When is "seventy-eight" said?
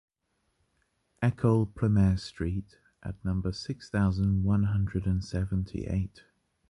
5.23-6.23